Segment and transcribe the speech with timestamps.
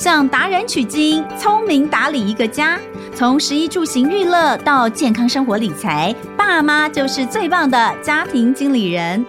[0.00, 2.80] 向达人取经，聪明打理一个家。
[3.14, 9.22] 从食衣住行娱乐到健康生活理财，爸妈就是最棒的家庭经理人。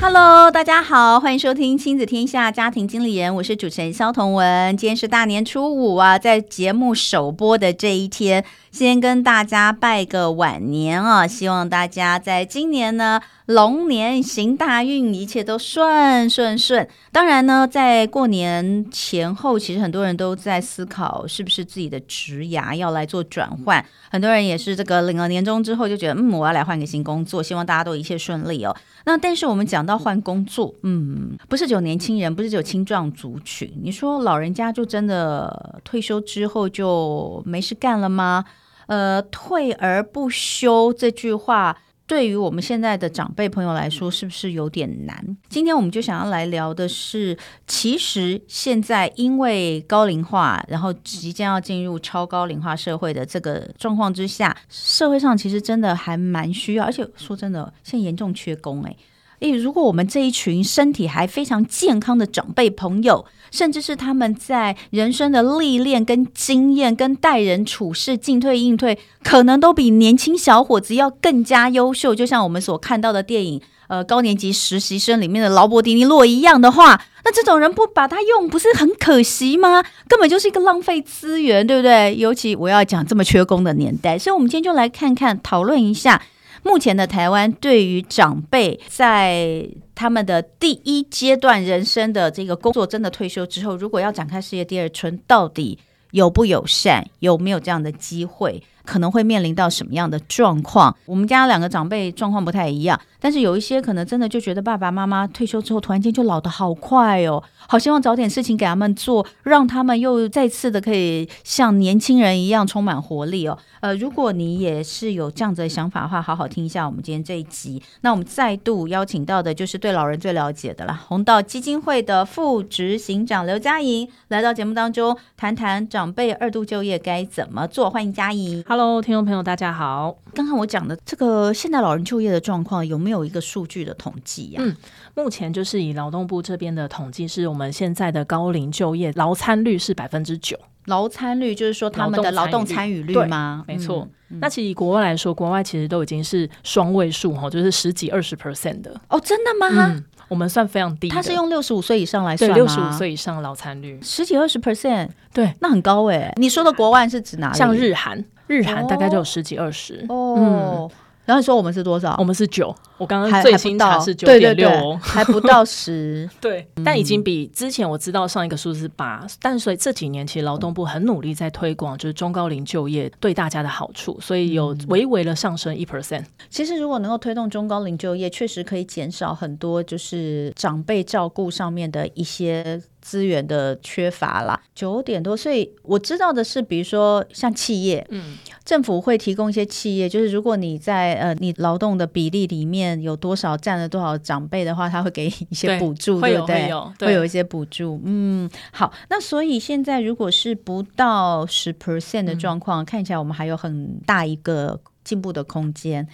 [0.00, 4.76] Hello，大家好，欢迎收听亲子天下家庭经理人，我是主持人肖彤文。
[4.76, 13.20] 今天是大年初五啊，在节目首播的这一天，先跟大家拜个晚年啊，希望大家在今年呢。
[13.46, 16.88] 龙年行大运，一切都顺顺顺。
[17.10, 23.84] 当然呢，在过年前后，其实很多人都在思考，是不是自己的职涯要来做转换。
[24.10, 27.42] 很多人也是这个领了年终之后，就觉得嗯，我要来换个新工作。
[27.42, 28.74] 希望大家都一切顺利哦。
[29.04, 33.70] 那但是我们讲到换工作，嗯，不是只有年轻人，不是只有青壮族群。
[33.82, 38.44] 你说老人家就真的退休之后就没事干了吗？
[38.92, 41.78] 呃，退而不休这句话。
[42.06, 45.34] 对于我们现在的长辈朋友来说，是不是有点难？
[45.48, 47.34] 今天我们就想要来聊的是，
[47.66, 58.94] 其实现在因为高龄化，然后即将要进入超高龄化社会的这个状况之下，社会上其实真的还蛮需要，而且说真的，现在严重缺工哎。
[59.42, 72.14] 诶，如果我们这一群身体还非常健康的长辈朋友，甚至是他们在人生的历练、跟经验、跟待人处事、进退应退，可能都比年轻小伙子要更加优秀。
[72.14, 79.84] 就像我们所看到的电影，呃，高年级实习生里面的劳勃迪尼洛一样的话，那这种人不把他用，不是很可惜吗？
[80.06, 82.14] 根本就是一个浪费资源，对不对？
[82.16, 86.22] 尤其我要讲这么缺工的年代，所以我们今天就来看看，讨论一下。
[86.62, 95.78] 目前的台湾对于长辈在他们的第一阶段人生的这个工作，真的退休之后，如果要展开事业第二春，到底
[96.12, 98.62] 有不友善，有没有这样的机会？
[98.84, 100.96] 可能会面临到什么样的状况？
[101.06, 113.58] 我们家两个长辈状况不太一样，但是有一些可能真的就觉得爸爸妈妈退休之后突然间就老得好快哦，好希望找点事情给他们做，让他们又再次的可以像年轻人一样充满活力哦。
[113.80, 117.82] 呃，如果你也是有这样子的想法的话，好好听一下我们今天这一集。
[118.02, 127.90] 那我们再度邀请到的就是对老人最了解的了，弘道基金会的副执行长刘佳莹来到节目当中，谈谈长辈二度就业该怎么做。
[127.90, 128.62] 欢迎佳莹。
[128.74, 130.16] Hello，听众朋友，大家好。
[130.32, 134.62] 刚刚我讲的这个现代老人就业的状况，有没有一个数据的统计呀？
[134.64, 134.74] 嗯，
[135.14, 140.58] 目前就是以劳动部这边的统计，是我们现在的高龄就业劳参率是百分之九。
[140.86, 143.62] 劳参率就是说他们的劳动参与率吗？
[143.68, 144.08] 没错。
[144.30, 148.98] 嗯、那其实以国外来说，国外其实都已经是双位数哈，就是十几二十 percent 的。
[149.10, 149.68] 哦，真的吗？
[149.92, 152.56] 嗯我们算非常低，他是用六十五岁以上来算吗？
[152.56, 156.32] 六十五岁以上劳参率十几二十 percent，对，那很高哎。
[156.38, 157.58] 你说的国外是指哪里？
[157.58, 160.04] 像日韩，日韩大概就有十几二十。
[160.08, 160.34] 哦。
[160.38, 160.90] 嗯
[161.24, 162.16] 然后你说我们是多少？
[162.18, 162.74] 我们是九。
[162.98, 166.28] 我刚刚最新查是九点六，还不到十。
[166.42, 169.24] 对，但已经比之前我知道上一个数字是八。
[169.40, 176.24] 但所以这几年其实劳动部很努力在推广，就是中高龄就业对大家的好处，所以有微微的上升一 percent。
[176.50, 184.58] 其实如果能够推动中高龄就业，确实可以减少很多就是长辈照顾上面的一些资源的缺乏啦。
[184.74, 196.62] 九点多，所以我知道的是，比如说像企业，嗯，政府会提供一些企业，就是如果你在呃，你劳动的比例里面有多少占了多少长辈的话，他会给你一些补助，对，对不对？
[196.62, 198.00] 会有，会有一些补助。
[198.04, 206.08] 嗯，好，那所以现在如果是不到十 percent 的状况，嗯，看起来我们还有很大一个进步的空间。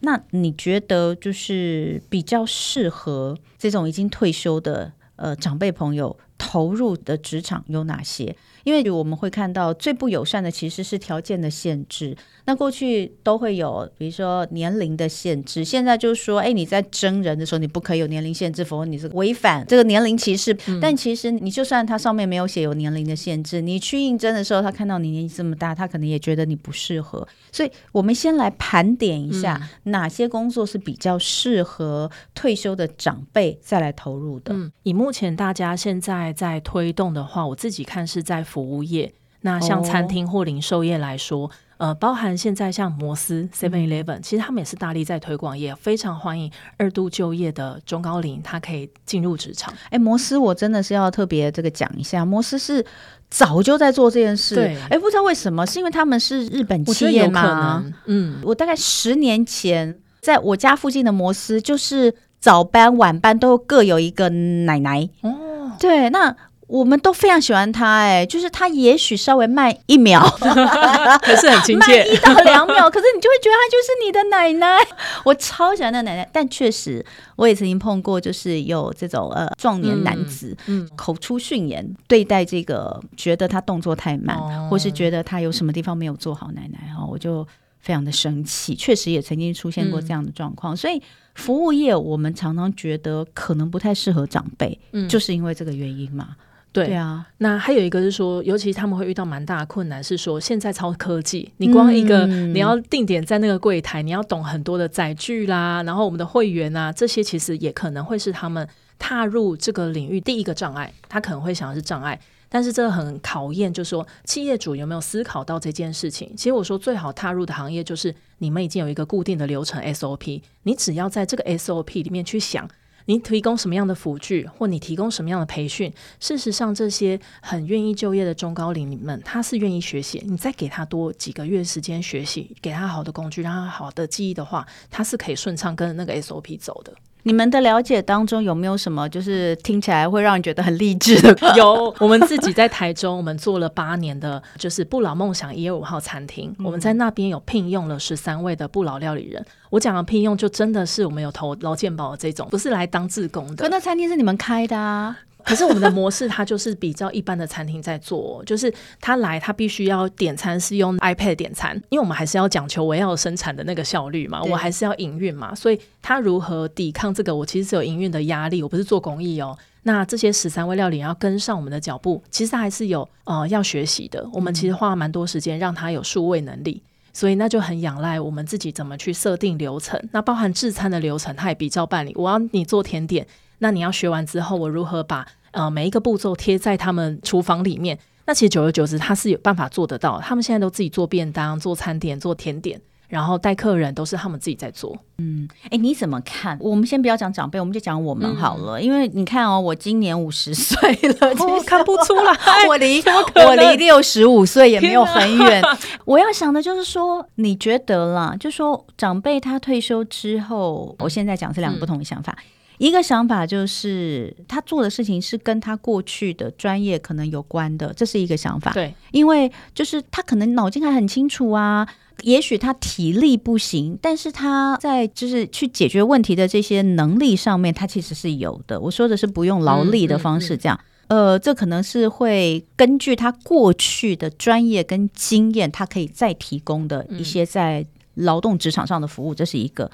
[0.00, 8.36] 那你觉得就是比较适合这种已经退休的呃长辈朋友投入的职场有哪些？
[8.64, 12.16] 因为我们会看到最不友善的其实是条件的限制。
[12.46, 15.64] 那过去都会有，比如说年龄的限制。
[15.64, 20.54] 现在就是说，哎，你在征人的时候，你不可以有年龄限制，否则你是违反这个年龄歧视。
[20.66, 20.78] 嗯。
[20.80, 27.26] 但其实你就算它上面没有写有年龄的限制，你去应征的时候，他看到你年纪这么大，他可能也觉得你不适合。
[27.50, 34.52] 所以我们先来盘点一下，哪些工作是比较适合退休的长辈再来投入的。
[34.52, 38.44] 嗯，以目前大家现在在推动的话，我自己看是在。
[38.54, 49.74] 服务业，那像餐厅或零售业来说，哦、呃，包含现在像摩斯 Seven Eleven，其实他们也是大力在推广，也非常欢迎二度就业的中高龄，他可以进入职场。
[49.90, 52.86] 哎，摩斯我真的是要特别这个讲一下，摩斯是
[53.28, 54.54] 早就在做这件事。
[54.54, 57.84] 对，哎，不知道为什么，是因为他们是日本企业吗？
[58.06, 65.08] 嗯，我大概十年前在我家附近的摩斯，就是早班晚班都各有一个奶奶。
[65.22, 66.36] 哦，对，那。
[66.74, 70.20] 我们都非常喜欢他，哎，就是他也许稍微慢一秒，
[71.22, 74.76] 可是很亲切， 慢一到两秒，可是你就会觉得他就是你的奶奶。
[75.24, 77.04] 我超喜欢那奶奶，但确实
[77.36, 87.46] 我也曾经碰过，就是有这种呃壮年男子，嗯，口出训言，对待这个觉得他动作太慢，哦、或是觉得他有什么地方没有做好，奶奶哈，我就
[87.78, 88.74] 非常的生气。
[88.74, 91.00] 确实也曾经出现过这样的状况，嗯、所以。
[91.36, 96.28] 服务业，我们常常觉得可能不太适合长辈，嗯，就是因为这个原因嘛。
[96.74, 108.68] 对，对啊，那还有一个是说，尤其他们会遇到蛮大的困难，是说现在超科技，你光一个、嗯、你要定点在那个柜台，你要懂很多的载具啦，然后我们的会员啊，这些其实也可能会是他们
[108.98, 112.20] 踏入这个领域第一个障碍，他可能会想的是障碍。
[112.48, 116.32] 但是这很考验，就是说企业主有没有思考到这件事情。
[116.36, 122.68] 其实我说最好踏入的行业就是你们已经有一个固定的流程 SOP，你只要在这个 SOP 里面去想，
[123.06, 125.92] 你提供什么样的辅具，或你提供什么样的培训。
[126.20, 130.22] 事实上，这些很愿意就业的中高龄们，他是愿意学习。
[130.26, 136.94] 你再给他多几个月时间学习，给他好的工具，让他好的记忆的话，他是可以顺畅跟那个 SOP 走的。
[137.24, 141.34] 你们的了解当中有没有什么就是听起来会让你觉得很励志的？
[141.56, 149.44] 有，我们自己在台中，我们做了八年的，就是不老梦想一二五号餐厅，嗯、我们在那边有聘用了十三位的不老料理人。
[149.70, 153.64] 我讲的聘用，就真的是我们有投劳健保的这种，不是来当志工的。
[153.64, 155.16] 可那餐厅是你们开的啊？
[155.44, 167.34] 可是我们的模式，它就是比较一般的餐厅在做，就是他来，他必须要点餐是用 iPad 点餐，因为我们还是要讲求我要生产的那个效率嘛，我还是要营运嘛，所以他如何抵抗这个？
[167.34, 169.56] 我其实是有营运的压力，我不是做公益哦。
[169.82, 174.26] 那这些十三位料理要跟上我们的脚步，其实他还是有呃要学习的。
[174.32, 176.82] 我们其实花了蛮多时间让他有数位能力，
[177.12, 182.14] 所以那就很仰赖我们自己怎么去设定流程，那包含制餐的流程，他也比较办理。
[182.16, 183.26] 我要你做甜点。
[183.64, 187.98] 那你要学完之后，我如何把呃每一个步骤贴在他们厨房里面？
[188.26, 190.20] 那其实久而久之，他是有办法做得到。
[190.20, 192.78] 他们现在都自己做便当、做餐点、做甜点，
[193.08, 194.94] 然后带客人都是他们自己在做。
[195.16, 196.58] 嗯，哎、欸，你怎么看？
[196.60, 198.78] 我们先不要讲长辈，我们就讲我们好了。
[198.78, 202.36] 嗯、因为你看哦，我今年五十岁了，哦，看不出来，
[202.68, 203.02] 我离
[203.34, 205.62] 我离六十五岁也没有很远。
[205.62, 208.36] 哪我要想的就是说，你觉得啦？
[208.38, 212.36] 就说长辈他退休之后，我现在讲是两个不同的想法。
[212.38, 212.44] 嗯
[212.78, 218.72] 一个想法就是他做的事情是跟他过去的专业可能有关的，这是一个想法。
[218.72, 221.88] 对，因为就是他可能脑筋还很清楚啊，
[222.22, 228.80] 也许他体力不行，但是他在就是去解决问题的这些能力上面，他其实是有的。
[228.80, 239.90] 我说的是不用劳力的方式，这样，嗯嗯嗯、呃，这可能是会根据他过去的专业跟经验，他可以再提供的一些在劳动职场上的服务，这是一个。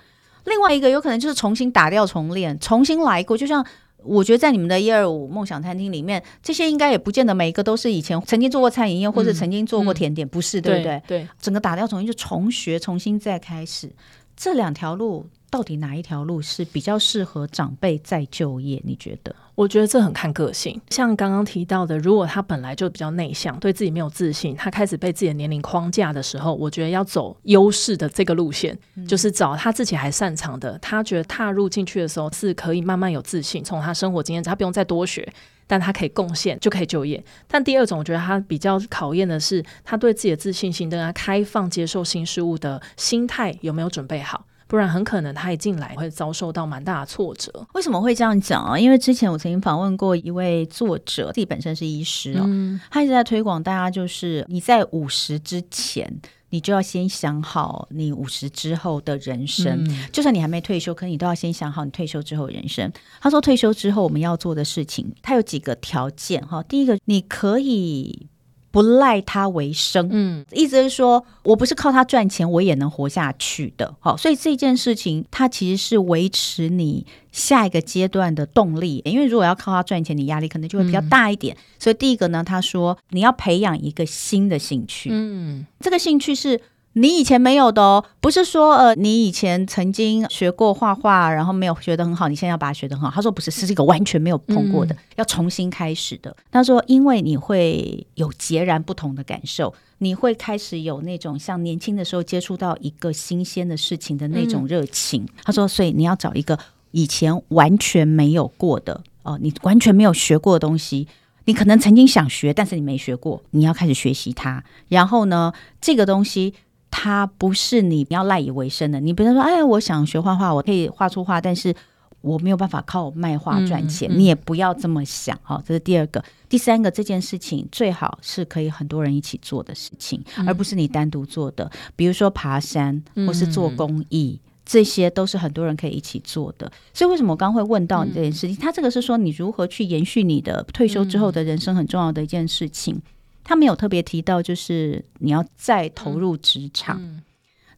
[0.51, 3.39] 另外一个有可能就是重新打掉重练，重新来过。
[3.39, 3.65] 就像
[4.03, 11.03] 我觉得在你们的一二五梦想餐厅里面，这些应该也不见得每一个都是以前曾经做过餐饮业或者曾经做过甜点，嗯、不是对不对？
[11.07, 13.91] 对，整个打掉重新就重学，重新再开始，
[14.41, 15.27] 这两条路。
[15.51, 18.81] 到底哪一条路是比较适合长辈再就业？
[18.85, 19.35] 你觉得？
[19.57, 20.81] 我觉得这很看个性。
[20.91, 30.79] 像刚刚提到的，如果他本来就比较内向，对自己没有自信，他开始被自己的年龄框架的时候，我觉得要走优势的这个路线，嗯、就是找他自己还擅长的。
[30.79, 35.29] 他觉得踏入进去的时候是可以慢慢有自信，从他生活经验，他不用再多学，
[35.71, 37.23] 但他可以贡献就可以就业。
[37.47, 44.45] 但第二种，我觉得他比较考验的是他对自己的自信心，跟他开放接受新事物的心态有没有准备好。
[44.67, 47.67] 不然很可能他一进来会遭受到蛮大的挫折。
[47.75, 48.79] 为什么会这样讲啊？
[48.79, 59.85] 因为之前我曾经访问过一位作者，自己本身是医师哦，嗯、他一直在推广大家，就是你在五十之前，你就要先想好你五十之后的人生。
[59.89, 62.93] 嗯、就算你还没退休，可能你都要先想好你退休之后的人生。
[63.21, 66.63] 他说退休之后我们要做的事情，他有几个条件哈。
[66.65, 68.29] 第一个，你可以。
[68.71, 81.55] 不赖他为生，嗯，意思是说我不是靠他赚钱，我也能活下去的，好，所以这件事情它其实是维持你下一个阶段的动力，因为如果要靠他赚钱，你压力可能就会比较大一点。
[81.57, 86.61] 嗯、所以第一个呢，他说你要培养一个新的兴趣，嗯，这个兴趣是。
[86.95, 93.11] 你以前没有的哦，不是说呃，你以前曾经学过画画，然后没有学得很好，你现在要把它学得很好。
[93.15, 96.37] 他说不是，是这个完全没有碰过的，嗯、要重新开始的。
[96.51, 105.23] 他说，因为你会有截然不同的感受，你会开始有那种像年轻的时候接触到一个新鲜的事情的那种热情。
[105.23, 106.59] 嗯、他说，所以你要找一个
[106.91, 111.07] 以前完全没有过的哦、呃，你完全没有学过的东西，
[111.45, 114.65] 你可能曾经想学，但是你没学过，你要开始学习它。
[114.89, 116.53] 然后呢，这个东西。
[116.91, 119.01] 它不是你要赖以为生的。
[119.01, 121.75] 你比如说，哎，我想学画画，我可以画出画，但是
[122.21, 125.63] 我没有办法靠卖画赚钱，嗯嗯、你也不要这么想哈。
[125.67, 131.71] 这是第二个，第三个，这件事情最好是可以很多人一起做的事情，嗯、而不是你单独做的。
[131.97, 136.71] 比如说爬山，或是做公益，嗯、这些都是很多人可以一起做的。
[136.93, 138.57] 所以为什么我刚刚会问到你这件事情？
[138.57, 143.01] 他、嗯、这个是说你如何去延续你的退休之后的人生很重要的一件事情。
[143.51, 147.21] 他没有特别提到，就是你要再投入职场。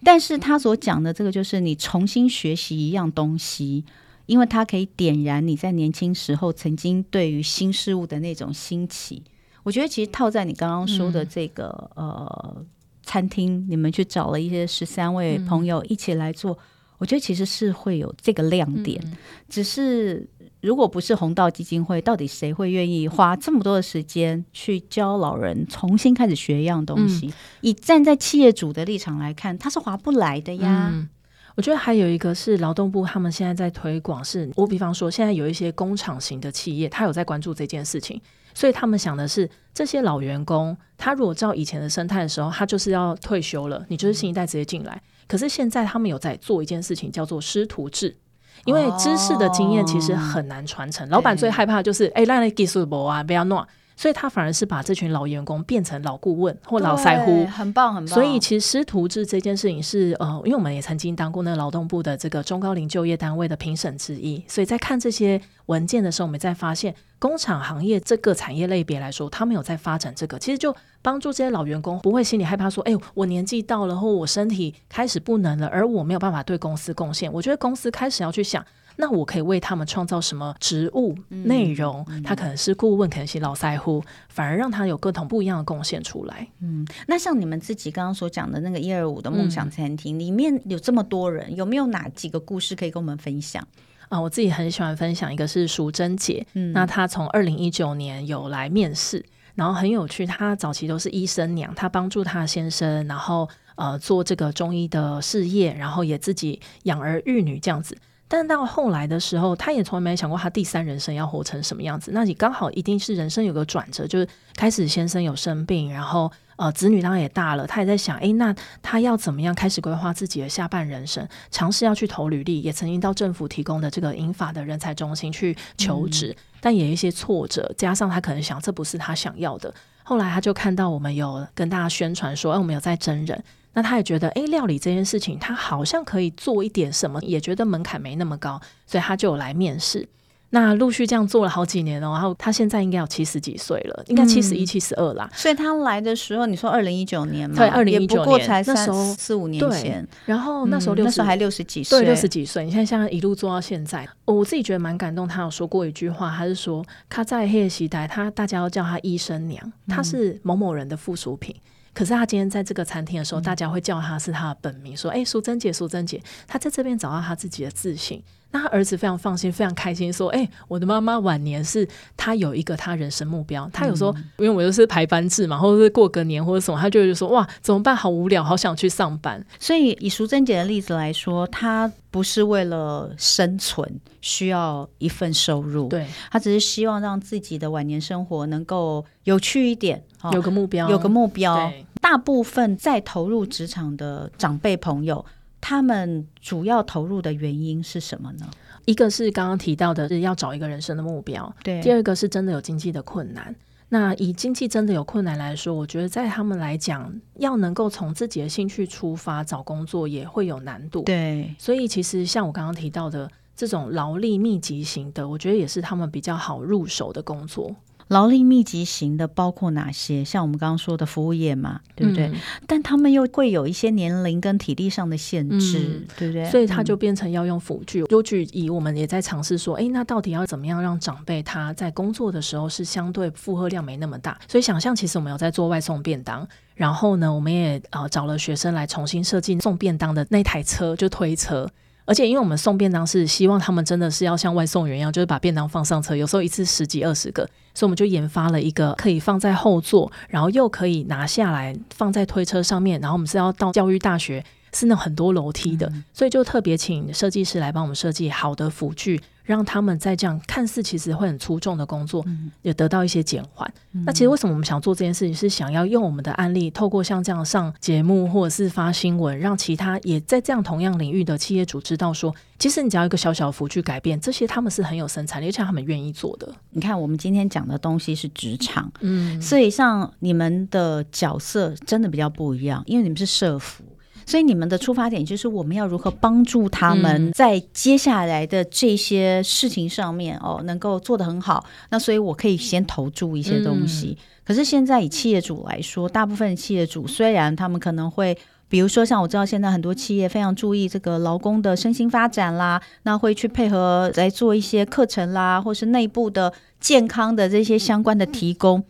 [0.05, 3.83] 但是他所讲的这个，就是你重新学习一样东西，
[4.27, 9.23] 因为它可以点燃你在年轻时候曾经对于新事物的那种新奇。
[9.63, 12.67] 我觉得其实套在你刚刚说的这个、嗯、呃
[13.03, 16.59] 餐厅，你们去找了一些十三位朋友一起来做，嗯、
[16.99, 19.17] 我觉得其实是会有这个亮点，嗯、
[19.49, 20.29] 只是。
[20.63, 27.27] 如果不是红道基金会，到底谁会愿意花这么多的时间去教老人重新开始学一样东西？
[27.27, 30.89] 嗯、以站在企业主的立场来看，他是划不来的呀。
[30.93, 31.09] 嗯、
[31.57, 38.21] 我觉得还有一个是劳动部他们现在在推广，是我比方说现在有一些工厂型的企业，他有在关注这件事情，
[38.55, 45.03] 所以他们想的是这些老员工，他如果照以前的生态的时候，他就是要退休了，你就是新一代直接进来。
[45.27, 48.17] 可是现在他们有在做一件事情，叫做师徒制。
[48.65, 53.65] 因为知识的经验其实很难传承，哦、老板最害怕的就是哎，让那技术不啊，不要弄，
[54.03, 58.13] 所以他反而是把这群老员工变成老顾问或老师傅，很棒很棒。
[58.13, 77.33] 所以其实师徒制这件事情是呃，因为我们也曾经当过那个劳动部的这个中高龄就业单位的评审之一，所以在看这些文件的时候，我们在发现工厂行业这个产业类别来说，他们有在发展这个，其实就帮助这些老员工不会心里害怕说，哎，我年纪到了或我身体开始不能了，而我没有办法对公司贡献。
[77.33, 78.67] 我觉得公司开始要去想。
[78.97, 82.07] 那我可以为他们创造什么职务内容？
[82.25, 86.47] 他可能是顾问，可能是老赛乎，反而让他有各种不一样的贡献出来。
[86.61, 93.67] 嗯，那像你们自己刚刚所讲的那个一二五的梦想餐厅，嗯、里面有这么多人，有没有哪几个故事可以跟我们分享？
[94.09, 107.97] 啊，我自己很喜欢分享一个是淑珍姐，嗯、那她从二零一九年有来面试，然后很有趣，她早期都是医生娘，她帮助她先生，然后呃做这个中医的事业，然后也自己养儿育女这样子。
[108.35, 112.13] 但到后来的时候，他也从来没想过他第三人生要活成什么样子。
[112.15, 121.29] 那你刚好一定是人生有个转折，就是开始先生有生病，然后呃子女当然也大了，他也在想，诶，那他要怎么样开始规划自己的下半人生？
[121.51, 129.75] 尝试要去投履历，也曾经到政府提供的这个英法的人才中心去求职，嗯、但也有一些挫折，加上他可能想这不是他想要的。
[130.03, 133.45] 后来他就看到我们有跟大家宣传说，哎，我们有在真人。
[133.75, 140.09] 那他也觉得，哎，料理这件事情，他好像可以做一点什么，也觉得门槛没那么高，所以他就有来面试。
[140.55, 145.27] 那陆续这样做了好几年哦，然后他现在应该有七十几岁了，应该七十一、七十二啦。
[145.33, 147.57] 所以他来的时候，你说二零一九年嘛？
[147.57, 150.07] 对，二零一九年才那时候四五年前。
[150.27, 152.67] 然后那时候那时候还六十几岁，对，六十几岁。
[152.67, 155.27] 你看，像一路做到现在，我自己觉得蛮感动。
[155.27, 161.57] 他有说过一句话，他是说他在黑时代，他大家都叫他医生娘，他是某某人的附属品。
[161.57, 168.23] 嗯可是他今天在这个餐厅的时候，嗯、大家会叫他是他的本名，说：“哎，淑珍姐，淑珍姐。”他在这边找到他自己的自信。
[168.55, 173.67] 那他儿子非常放心，非常开心，说：“哎，我的妈妈晚年是她有一个她人生目标。
[173.73, 177.97] 他有时候，嗯、因为我就是排班制嘛，或者是过个年或者什么，他就会说：哇，怎么办？
[177.97, 179.43] 好无聊，好想去上班。
[179.59, 191.71] 所以以淑珍姐的例子来说，她不是为了生存需要一份收入，对，她只是希望让自己的晚年生活能够有趣一点，哦、有个目标，有个目标。
[192.01, 195.25] 大部分在投入职场的长辈朋友。
[195.65, 198.51] 他们主要投入的原因是什么呢？
[198.85, 201.55] 一个是刚刚提到的，是要找一个人生的目标。
[201.63, 201.81] 对。
[201.81, 203.55] 第二个是真的有经济的困难。
[203.91, 211.03] 那以经济真的有困难来说，我觉得在他们来讲，要能够从自己的兴趣出发找工作也会有难度。
[211.03, 211.55] 对。
[211.57, 217.73] 所以其实像我刚刚提到的这种劳力密集型的，我觉得也是他们比较好入手的工作。
[218.13, 220.23] 劳力密集型的包括哪些？
[220.23, 222.27] 像我们刚刚说的服务业嘛，对不对？
[222.27, 222.35] 嗯、
[222.67, 226.45] 但他们又会有一些年龄跟体力上的限制，嗯、对不对？
[226.51, 228.05] 所以他就变成要用辅具。
[228.11, 234.39] 优聚以我们也在尝试说，哎，那到底要怎么样让长辈他在工作的时候是相对负荷量没那么大？
[234.47, 241.67] 所以想象，其实我们有在做外送便当，然后呢，我们也呃找了学生来重新设计送便当的那台车，就推车。
[242.05, 247.45] 而且，因为我们送便当是希望他们真的是要像外送员一样，就是把便当放上车，有时候一次十几二十个，
[247.75, 253.01] 所以我们就研发了一个可以放在后座，然后又可以拿下来放在推车上面。
[253.01, 262.25] 然后我们是要到教育大学，是那很多楼梯的，嗯、所以就特别请设计师来帮我们设计好的辅具，让他们在这样看似其实会很粗重的工作，
[262.63, 263.73] 也得到一些减缓。
[263.93, 276.55] 嗯、那其实为什么我们想做这件事情，是想要用我们的案例，透过像这样上节目或者是发新闻，让其他也在这样同样领域的企业主知道说，其实你只要一个小小的幅去改变，这些他们是很有生产力，而且他们愿意做的。
[276.71, 283.85] 你看，我们今天讲的东西是职场，嗯，所以像你们的角色真的比较不一样，因为你们是社福。
[284.27, 291.65] 所以你们的出发点就是我们要如何帮助他们在接下来的这些事情上面哦，能够做得很好。
[291.91, 294.17] 那所以我可以先投注一些东西。
[294.45, 298.37] 可是现在以企业主来说，大部分企业主虽然他们可能会，
[298.69, 308.83] 比如说像我知道现在很多企业非常注意这个劳工的身心发展啦，那会去配合来做一些课程啦，或是内部的健康的这些相关的提供。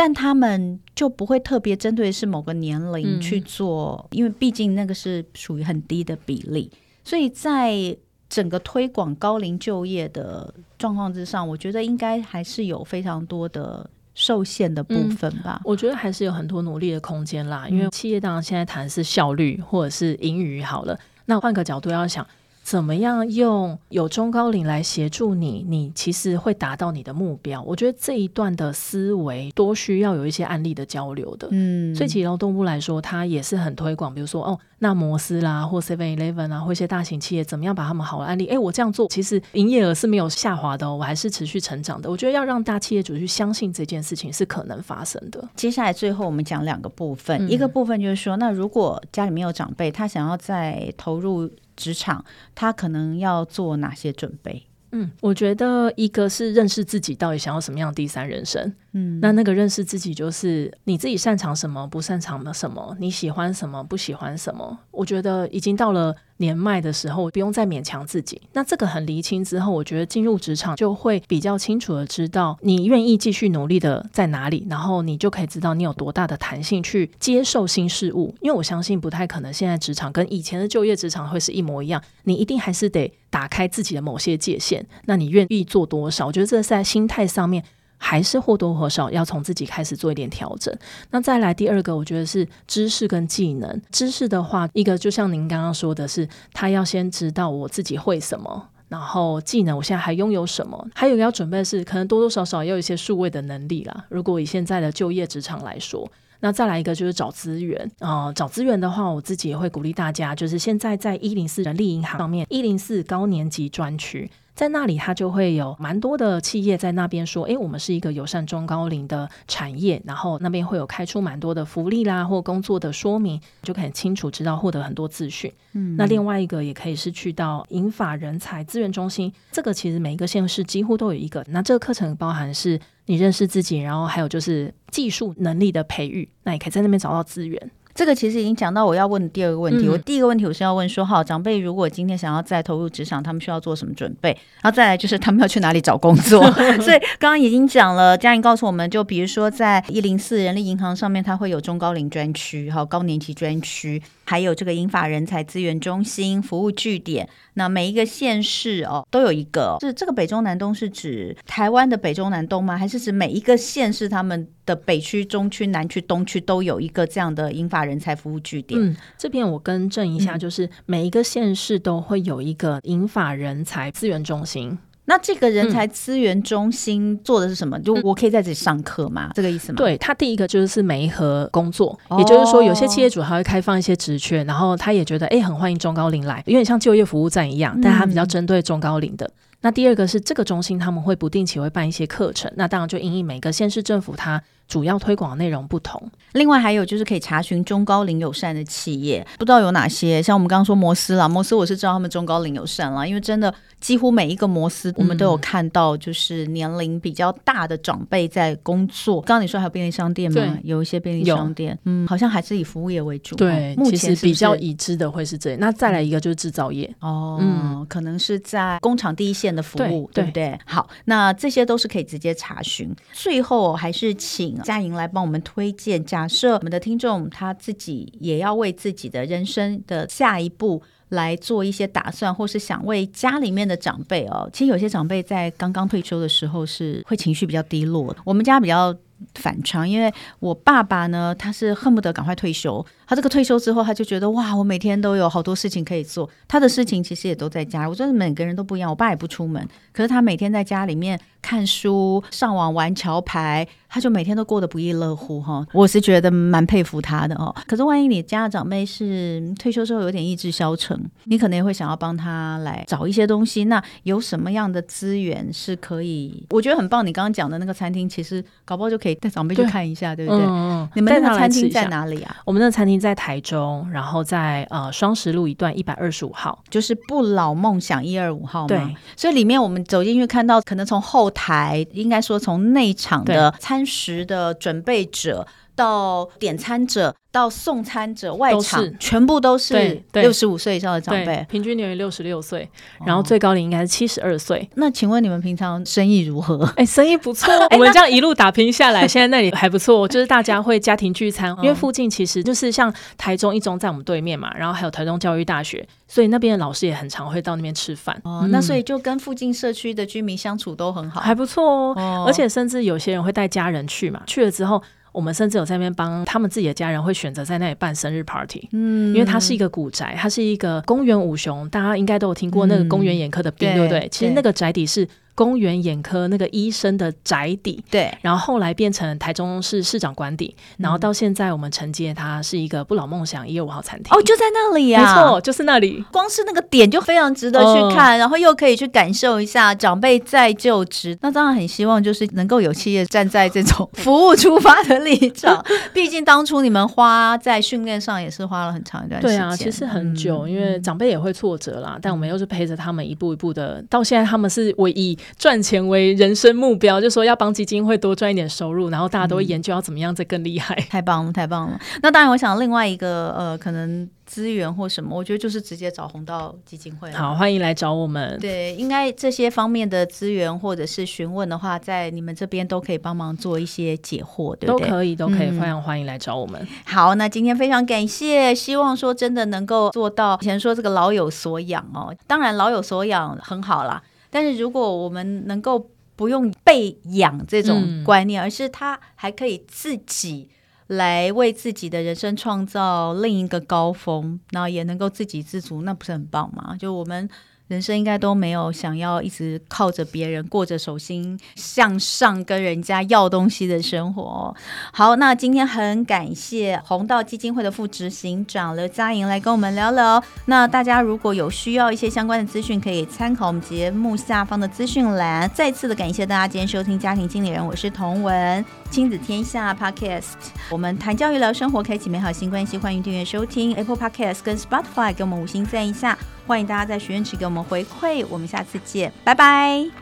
[0.00, 6.70] 但他们就不会特别针对是某个年龄去做，嗯、因为毕竟那个是属于很低的比例，
[7.04, 7.94] 所以在
[8.26, 15.60] 整个推广高龄就业的状况之上，我觉得应该还是有非常多的受限的部分吧。
[15.60, 22.26] 嗯、我觉得还是有很多努力的空间啦，因为企业当然现在谈的是效率或者是盈余好了，那换个角度要想。
[22.62, 25.64] 怎么样用有中高龄来协助你？
[25.68, 27.60] 你其实会达到你的目标。
[27.62, 31.48] 我觉得这一段的思维多需要有一些案例的交流的。
[31.50, 38.46] 嗯，所以其实劳动部来说，它也是很推广，比如说哦，那摩斯啦，或 Seven Eleven 啊，或一些大型企业，怎么样把他们好的案例？
[38.46, 42.08] 哎，我这样做，其实营业额是没有下滑的哦，我还是持续成长的。
[42.08, 45.42] 我觉得要让大企业主去相信这件事情是可能发生的。
[45.56, 51.50] 接下来最后我们讲两个部分，嗯、一个部分就是说，那如果家里面有长辈，他想要再投入。
[51.80, 52.22] 职场，
[52.54, 54.66] 他可能要做哪些准备？
[54.92, 58.72] 嗯，我觉得一个是认识自己到底想要什么样的第三人生。
[58.92, 64.78] 嗯，那那个认识自己就是你自己擅长什么，不擅长的什么，你喜欢什么，不喜欢什么。
[64.90, 68.40] 我觉得已经到了年迈的时候，不用再勉强自己。
[68.52, 78.34] 那这个很厘清之后，我觉得进入职场就会比较清楚的知道你愿意继续努力的在哪里，然后你就可以知道你有多大的弹性去接受新事物。
[78.40, 84.84] 因为我相信不太可能现在职场跟以前的就业职场会是一模一样，你一定还是得打开自己的某些界限。
[85.04, 86.26] 那你愿意做多少？
[86.26, 87.62] 我觉得这是在心态上面。
[88.02, 90.74] 还是或多或少要从自己开始做一点调整。
[91.10, 93.80] 那再来第二个，我觉得是知识跟技能。
[93.92, 100.88] 知识的话，一个就像您刚刚说的是，他要先知道我自己会什么，然后技能我现在还拥有什么。
[100.94, 104.06] 还有要准备的是，可能多多少少要有一些数位的能力啦。
[104.08, 114.30] 如果以现在的就业职场来说，那再来一个就是找资源啊、找资源的话，我自己也会鼓励大家，就是现在在一零四人力银行上面，一零四高年级专区。
[114.60, 125.50] 在那里，他就会有蛮多的企业在那边说：“诶，我们是一个友善中高龄的产业。”然后那边会有开出蛮多的福利啦，或工作的说明，就可以很清楚知道获得很多资讯。
[125.72, 131.42] 嗯，那另外一个也可以是去到银发人才资源中心，这个其实每一个县市几乎都有一个。
[131.48, 137.70] 那这个课程包含是你认识自己，然后还有就是技术能力的培育，那也可以在那边找到资源。
[137.94, 139.86] 这个其实已经讲到我要问的第二个问题。
[139.86, 144.30] 嗯、我第一个问题我是要问说，好，长辈如果今天想要再投入职场，他们需要做什么准备？
[144.62, 146.42] 然后再来就是他们要去哪里找工作？
[146.80, 154.02] 所以刚刚已经讲了，佳莹告诉我们就比如说在一零四人力银行上面，它会有中高龄专区，还有高年级专区。
[154.24, 159.76] 还有这个英法人才资源中心服务据点，那每一个县市哦都有一个。
[159.80, 162.78] 是这个北中南东是指台湾的北中南东吗？
[162.78, 168.80] 还是指每一个县市他们的北区、中区、南区、东区都有一个这样的英法人才服务据点？
[168.80, 174.78] 嗯，这边我更正一下，就是每一个县市都会有一个英法人才资源中心。
[175.06, 177.76] 那这个人才资源中心做的是什么？
[177.78, 179.26] 嗯、就我可以在这里上课吗？
[179.30, 179.76] 嗯、这个意思吗？
[179.76, 189.26] 对，他第一个就是媒合工作，哦、也就是说，有些企业主他会开放一些职缺，然后他也觉得哎，很欢迎中高龄来，有点像就业服务站一样，但他比较针对中高龄的。
[189.26, 196.00] 嗯、那第二个是这个中心他们会不定期会办一些课程，那当然就因应每个县市政府它主要推广的内容不同。
[196.32, 200.22] 另外还有就是可以查询中高龄友善的企业，不知道有哪些？
[200.22, 203.52] 像我们刚刚说摩斯啦，摩斯我是知道他们中高龄友善啦，因为真的。
[203.80, 209.22] 几乎每一个摩斯，我们都有看到，就是年龄比较大的长辈在工作。
[209.22, 210.34] 刚刚你说还有便利商店吗？
[210.34, 213.34] 对有一些便利商店，嗯，好像还是以服务业为主。
[213.36, 215.58] 对，目前比较已知的会是这样。
[215.58, 220.58] 那再来一个就是制造业哦，嗯，可能是在工厂第一线的服务，对，对不对？
[220.66, 222.94] 好，那这些都是可以直接查询。
[223.12, 226.04] 最后还是请佳莹来帮我们推荐。
[226.04, 230.82] 假设我们的听众他自己也要为自己的人生的下一步。
[231.10, 234.48] 来做一些打算，或是想为家里面的长辈哦。
[234.52, 238.20] 其实有些长辈在刚刚退休的时候是会情绪比较低落的。
[238.24, 238.96] 我们家比较
[239.34, 242.84] 反常，因为我爸爸呢，他是恨不得赶快退休。
[243.06, 246.28] 他这个退休之后，他就觉得哇，我每天都有好多事情可以做。
[246.46, 247.88] 他的事情其实也都在家。
[247.88, 248.88] 我觉得每个人都不一样。
[248.88, 255.66] 我爸也不出门，可是他每天在家里面看书、上网玩桥牌，他就每天都过得不亦乐乎哈。
[255.72, 257.52] 我是觉得蛮佩服他的哦。
[257.66, 263.64] 可是万一你家的长辈是退休之后有点意志消沉，你可能也会想要帮他来找一些东西。
[263.64, 266.46] 那有什么样的资源是可以？
[266.50, 267.04] 我觉得很棒。
[267.04, 270.46] 你刚刚讲的那个餐厅，其实搞不好就可以带长辈去看一下，对，对不对？
[270.48, 272.36] 嗯，你们那个餐厅在哪里啊？
[272.44, 273.00] 我们那个餐厅。
[273.00, 278.66] 在台中，然后在呃双十路一段一百二十五号，就是不老梦想一二五号嘛。
[278.68, 278.78] 对，
[279.16, 285.46] 所以里面我们走进去看到，可能从后台，应该说从内场的餐真实的准备者
[285.80, 287.14] 到点餐者。
[287.32, 292.68] 到送餐者外场全部都是六十五岁以上的长辈，平均年龄六十六岁，
[293.06, 294.68] 然后最高龄应该是七十二岁。
[294.74, 296.64] 那请问你们平常生意如何？
[296.74, 297.48] 哎、欸，生意不错。
[297.70, 308.20] 我们这样一路打拼下来， 现在那里还不错，就是大家会家庭聚餐，因为附近其实就是像台中一中在我们对面嘛，然后还有台中教育大学，所以那边的老师也很常会到那边吃饭。
[308.24, 312.24] 哦，那所以就跟附近社区的居民相处都很好，还不错哦，哦。
[312.26, 314.82] 而且甚至有些人会带家人去嘛，去了之后。
[315.12, 324.08] 我们甚至有在那边帮他们自己的家人，会选择在那里办生日 party，嗯，因为它是一个古宅，它是一个公园五雄，大家应该都有听过那个公园眼科的病，嗯，对不对？
[324.10, 325.06] 其实那个宅邸是。
[325.34, 334.16] 宫原眼科那个医生的宅邸，对，然后后来变成台中市市长官邸，嗯，然后到现在我们承接它是一个不老梦想一月五号餐厅。
[334.16, 336.04] 哦，就在那里呀，啊，没错，就是那里。
[336.12, 341.16] 光是那个点就非常值得去看，哦，然后又可以去感受一下长辈在就职。
[341.22, 345.64] 那当然很希望就是能够有企业站在这种服务出发的立场，
[345.94, 349.38] 毕竟当初你们花在训练上也是花了很长一段时间。
[349.38, 355.16] 对啊，其实很久，嗯，因为长辈也会挫折啦，但我们又是陪着他们一步一步的，到现在他们是唯一。
[355.38, 360.74] 赚钱为人生目标，就说要帮基金会多赚一点收入，然后大家都会研究要怎么样再更厉害。
[360.74, 361.80] 嗯， 太棒了，太棒了。
[362.02, 364.08] 那当然，我想另外一个呃，可能。
[364.30, 367.10] 资源或什么，我觉得就是直接找红道基金会。
[367.10, 368.38] 好，欢迎来找我们。
[368.38, 374.86] 对，应该这些方面的资源或者是询问的话，在你们这边都可以帮忙做一些解惑，对不对？
[374.86, 376.64] 都可以，都可以，非常欢迎来找我们。
[376.84, 380.38] 好，那今天非常感谢，希望说真的能够做到。
[380.40, 384.00] 以前说这个老有所养哦，当然老有所养很好啦，
[384.30, 390.48] 但是如果我们能够不用被养这种观念，嗯，而是他还可以自己。
[390.90, 396.76] 来为自己的人生创造另一个高峰，然后也能够自给自足，那不是很棒吗？
[396.76, 397.30] 就我们。
[397.70, 404.52] 人生应该都没有想要一直靠着别人过着手心向上跟人家要东西的生活。
[404.92, 410.20] 好，那今天很感谢弘道基金会的副执行长刘佳莹来跟我们聊聊。
[410.46, 415.48] 那大家如果有需要一些相关的资讯，可以参考我们节目下方的资讯栏。
[415.54, 420.34] 再次的感谢大家今天收听家庭经理人，我是童文，亲子天下 Podcast，
[420.68, 422.76] 我们谈教育聊生活，开启美好新关系。
[422.76, 426.18] 欢迎订阅收听 Apple Podcast 跟 Spotify，给我们五星赞一下。
[426.44, 429.99] 欢迎大家在许愿池给我们回馈，我们下次见，拜拜。